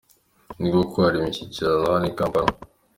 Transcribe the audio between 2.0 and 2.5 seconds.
i Kampala.